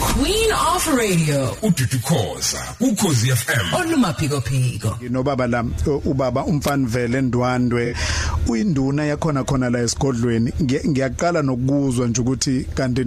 [0.00, 1.56] Queen of Radio.
[1.62, 5.64] uDudu Khoza ukhozi FM olumaphiko phiko nobaba la
[6.04, 7.94] ubaba umfana vele Ndwandwe
[8.48, 10.52] uyinduna yakhona khona la esigodlweni.
[10.88, 13.04] Ngiyaqala nokuzwa nje ukuthi kanti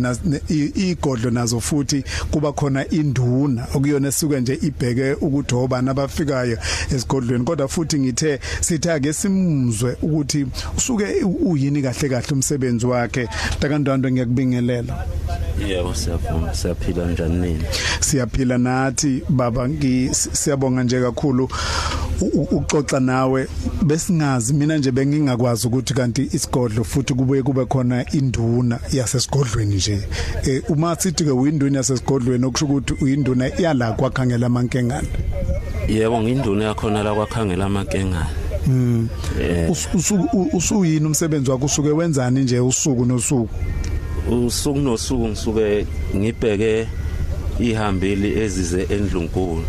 [0.75, 3.67] igodlo nazo futhi kuba khona induna.
[3.73, 6.57] Okuyona esuke nje ibheke ukuthi obani abafikayo
[6.91, 7.45] esigodlweni.
[7.45, 10.45] Kodwa futhi ngithe sithi ake simuzwe ukuthi
[10.77, 13.27] usuke uyini kahle kahle umsebenzi wakhe.
[13.59, 15.05] Takandwandwe ngiyakubingelela.
[15.59, 17.63] Yebo siyavuma siyaphila njani nini?
[17.99, 19.69] Siyaphila nathi baba
[20.11, 21.49] siyabonga nje kakhulu.
[22.51, 23.47] Uxoxa nawe.
[23.83, 30.07] Besingazi mina nje bengingakwazi ukuthi kanti isigodlo futhi kubuye kube khona induna yasesigodlweni nje.
[30.47, 35.07] Eh uma sithi ke uyinduna yasesigodlweni okusho ukuthi uyinduna yala kwakhangela amankengane.
[35.87, 38.29] Yebo nginduna yakhona la kwakhangela amankengane.
[38.67, 39.09] Mm.
[39.93, 41.65] Usuku usuyini umsebenzi wakho?
[41.65, 43.49] Usuke wenzani nje usuku nosuku?
[44.31, 46.87] Usuku nosuku ngisuke ngibheke
[47.59, 49.63] ihambeli ezize endlunkulu.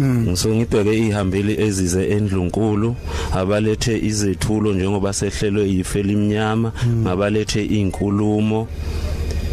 [0.00, 2.96] ngisuke ngibheke ihambeli ezize endlunkulu
[3.32, 8.68] abalethe izethulo njengoba sehlelwe yife limnyama ngabalethe inkulumo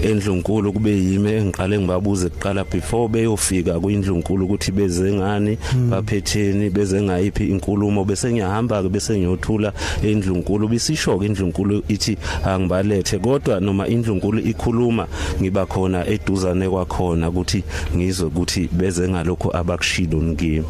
[0.04, 5.58] endlunkulu kube yimi engiqale ngibabuze kuqala before beyofika kwindlunkulu ukuthi beze ngani
[5.90, 8.06] baphetheni beze ngayiphi inkulumo.
[8.06, 13.20] Bese ngiyahamba ke bese ngiyothula endlunkulu bisisho ke indlunkulu ithi angibalethe.
[13.20, 15.08] Kodwa noma indlunkulu ikhuluma
[15.42, 17.64] ngiba khona eduzane kwakhona ukuthi
[17.96, 20.66] ngizwe ukuthi beze ngalokho abakushilo ngimi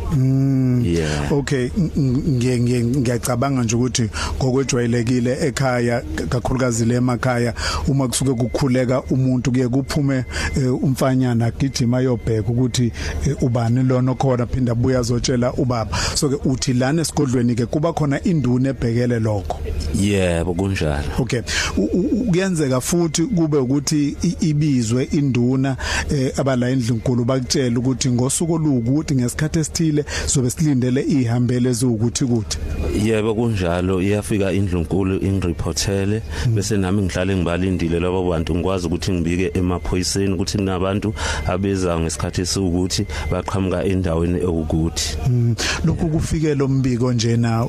[0.83, 1.31] yeah.
[1.31, 1.69] Okay
[2.95, 7.53] ngiyacabanga nje ukuthi ngokwejwayelekile ekhaya kakhulukazi le emakhaya
[7.87, 10.25] uma kusuke kukhuleka umuntu kuye kuphume
[10.81, 12.91] umfanyana gijima yobheka ukuthi
[13.41, 15.97] ubani lona khona phinda abuya azotshela ubaba.
[16.15, 19.59] So ke uthi lana esigodlweni ke kuba khona induna ebhekele lokho.
[19.95, 21.03] Yebo kunjalo.
[21.19, 21.41] Okay.
[22.31, 25.77] Kuyenzeka futhi kube ukuthi ibizwe induna
[26.37, 32.57] abala endlunkulu bakutshela ukuthi ngosuku olukuthi ngesikhathi esithile sobe silindele ihambele ezukuthi kuthi.
[33.03, 34.01] Yebo kunjalo.
[34.01, 41.13] Iyafika indlunkulu ingreportele bese nami ngihlale ngibalindile labo bantu ngikwazi ukuthi ngibike emaphoyiseni ukuthi kunabantu
[41.47, 45.17] abeza ngesikhathi esiwukuthi baqhamuka endaweni ewukuthi.
[45.85, 47.67] Lokhu kufike lo mbiko njena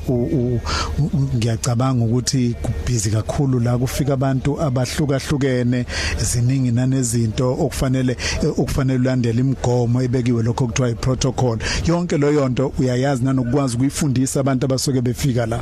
[1.35, 5.85] ngiyacabanga ukuthi kubhizi kakhulu la kufika abantu abahlukahlukene
[6.17, 8.17] ziningi nanezinto okufanele
[8.57, 11.57] okufanele ulandele imigomo ebekiwe lokho kuthiwa iprotocol.
[11.87, 15.59] Yonke leyo nto uyayazi nanokwazi ukuyifundisa abantu abasuke befika la?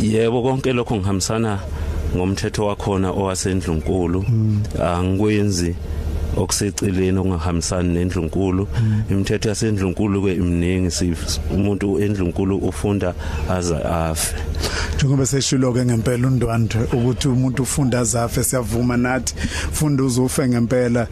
[0.00, 1.58] Yebo konke lokho ngihambisana
[2.16, 4.24] ngomthetho wakhona owasendlunkulu
[4.84, 5.74] angikwenzi
[6.36, 8.68] okuseceleni okungahambisani nendlunkulu
[9.10, 11.14] imithetho yasendlunkulu ke imningi
[11.54, 13.14] umuntu endlunkulu ufunda
[13.50, 14.34] aza afe.
[14.96, 19.34] Njengoba seshilo ke ngempela undwandwe ukuthi umuntu ufunda azafe siyavuma nathi
[19.72, 21.06] funda uzofe ngempela.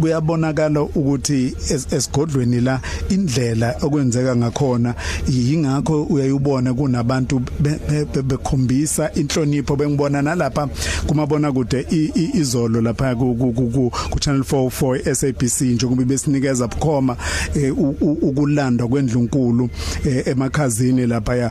[0.00, 4.94] Kuyabonakala ukuthi esigodlweni la indlela okwenzeka ngakhona
[5.28, 7.42] yingakho uyayubona kunabantu
[8.24, 10.68] bekhombisa inhlonipho bengibona nalapha
[11.06, 11.86] kumabona kude
[12.34, 13.34] izolo lapha ku
[14.32, 17.16] channel 44 SABC njengoba besinikeza bukhoma
[18.00, 19.70] ukulandwa kwendlunkulu
[20.24, 21.50] emakhazini lapha ya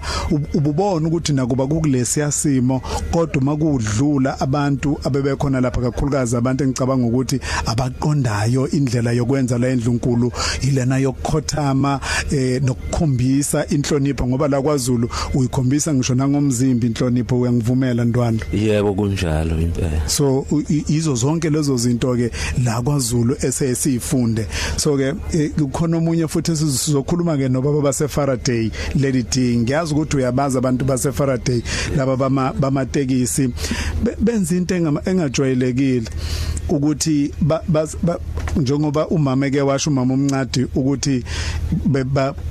[0.53, 2.81] ububona ukuthi nakuba kukulesiya simo
[3.11, 10.31] kodwa makudlula abantu abebekhona lapha kakhulukazi abantu engicabanga ukuthi abaqondayo indlela yokwenza la endlunkulu
[10.61, 11.99] ilena yokukhothama
[12.61, 20.09] nokukhombisa inhlonipho ngoba la kwaZulu uyikhombisa ngisho nangomzimba inhlonipho uyangivumela ndwandwe yebo kunjalo impela.
[20.09, 20.45] So
[20.87, 22.31] izo zonke lezo zinto ke
[22.63, 25.13] la kwaZulu esesifunde so ke
[25.57, 29.57] kukhona omunye futhi sizokhuluma ke nobaba base Faraday lady D.
[29.57, 31.61] Ngiyazi ukuthi uyabaza abantu base Faraday
[31.97, 33.49] laba bama bamatekisi.
[34.19, 36.09] Benza into engajwayelekile
[36.69, 37.33] ukuthi
[38.55, 41.23] njengoba umama ke washo umama umncadi ukuthi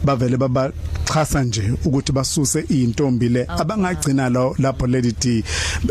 [0.05, 0.73] bavele baba
[1.05, 3.47] chasa nje ukuthi basuse intombi le.
[3.49, 5.45] Abangagcina lo lapho lady D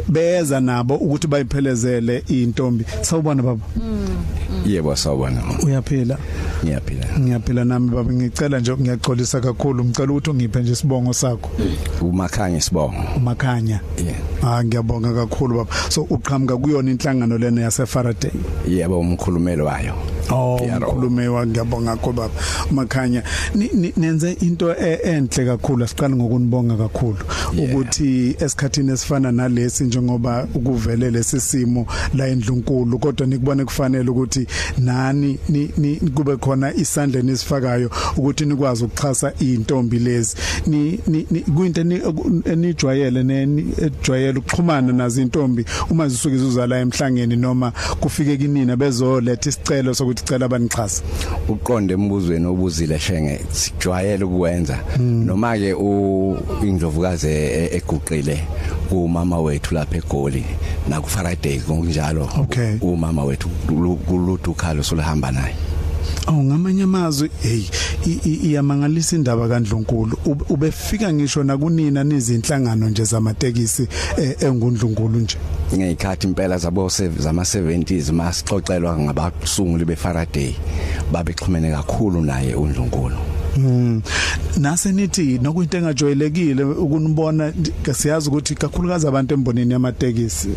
[0.08, 3.62] beza nabo ukuthi bayiphelezele intombi sawubona baba.
[4.66, 6.18] Yebo sawubona uyaphila?
[6.64, 7.06] Ngiyaphila.
[7.20, 9.86] Ngiyaphila nami baba ngicela nje ngiyaxolisa kakhulu.
[9.86, 11.50] Ngicela ukuthi ungiphe nje isibongo sakho.
[12.02, 13.80] Umakhanya sibongo umakhanya?
[14.44, 15.72] Ah ngiyabonga kakhulu baba.
[15.90, 18.32] So uqhamuka kuyona inhlangano lena yase Faraday
[18.68, 19.94] yebo umkhulumelo wayo.
[20.32, 20.80] Oh PRO.
[20.80, 22.34] mkhulume wa ngiyabonga kakhulu baba.
[22.72, 23.24] Makhanya
[23.98, 27.18] nenze into e- enhle kakhulu asiqala ngokunibonga kakhulu.
[27.64, 35.72] Ukuthi esikhathini esifana nalesi njengoba ukuvele lesisimo la endlunkulu kodwa nikubone kufanele ukuthi nani ni-
[35.78, 40.36] ni- kube khona isandla nisifakayo ukuthi nikwazi ukuxhasa intombi lezi.
[40.68, 40.98] Ni
[41.56, 42.02] kuyinto eni-
[42.52, 50.24] enijwayele nenijwayele ukuxhumana nazo intombi uma zisuke zizala emhlangeni noma kufike kinina bezoletha isicelo sokuthi
[50.26, 51.04] cela abanixhasa
[51.48, 54.78] uqonde embuzweni obuzile shenge sijwayele ukwenza.
[55.00, 55.74] Noma ke
[56.64, 58.40] indlovukazi e- eguqile
[58.92, 60.44] umama wethu lapha egoli
[60.90, 62.28] na ku Friday kunjalo
[62.82, 63.50] umama wethu
[64.08, 65.56] kuludu khalo solihamba naye.
[66.28, 67.64] Awu ngamanye amazwi hey
[68.06, 70.18] i- i- iyamangalisa indaba kaNdlunkulu.
[70.26, 75.38] Ube- ubefika ngisho nakunina nizinhlangano nje zamatekisi eh, engundlunkulu nje.
[75.76, 80.54] Ngeyikhathi impela zabo se- zama 70s masixoxelwa ngabasunguli be Faraday
[81.12, 83.16] babexhumene kakhulu naye uNdlunkulu.
[83.58, 84.02] Mm.
[84.58, 87.54] Nase nithi nokuyinto engajwayelekile ukunibona
[87.94, 90.50] siyazi ukuthi kakhulukazi abantu embonini yamatekisi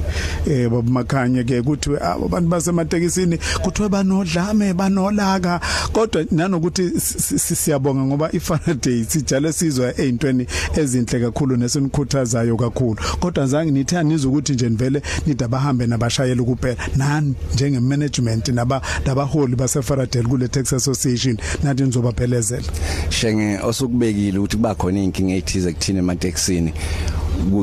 [0.47, 5.61] eh babumakhanye ke kuthi abantu basematekisini kuthiwe banodlame banolaka.
[5.93, 10.47] Kodwa nanokuthi si- si- siyabonga ngoba iFaraday sijale sizwa eintweni
[10.77, 12.97] ezinhle kakhulu nesinikhuthazayo kakhulu.
[13.21, 16.77] Kodwa zange nithi anizwe ukuthi nje nivele nithi abahambe nabashayeli kuphela.
[16.97, 17.35] Nani?
[17.55, 21.37] Njenge management naba nabaholi base Faraday kule Taxi Association.
[21.63, 22.63] Nathi nizobaphelezela
[23.09, 26.73] shenge osukubekile ukuthi kuba khona inkinga ethize kuthina emateksini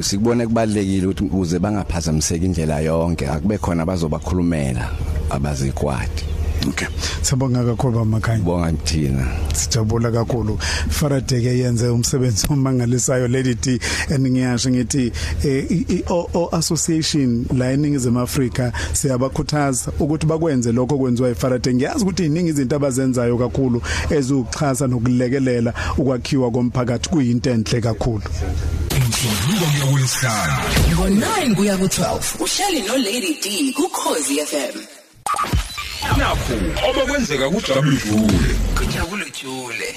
[0.01, 4.89] sikubone kubalekile ukuthi ukuze bangaphazamiseki indlela yonke akube khona bazobakhulumela
[5.29, 6.38] abazikwadi
[6.69, 6.87] Okay.
[7.21, 8.43] Sibonga kakhulu bamakhanya.
[8.43, 10.57] bonga thina Sijabula kakhulu.
[10.89, 13.79] Faraday ke yenze umsebenzi omangalisayo Lady D
[14.09, 15.11] eningiyasho ngithi
[15.43, 21.73] eh, i- i o, o association la eningizimu Afrika siyabakhuthaza ukuthi bakwenze lokho kwenziwa eFaraday.
[21.73, 28.21] Ngiyazi ukuthi iningi izinto abazenzayo kakhulu ezukuxhasa nokulekelela ukwakhiwa komphakathi kuyinto enhle kakhulu.
[28.99, 30.53] umsombuluko kuya kulesihlanu
[30.91, 34.98] ngo9 kuya ku12 uhleli no Lady D ku Khosi FM
[36.29, 36.53] nakho
[36.89, 37.97] obakwenzeka kujabule
[38.77, 39.95] kujabule jule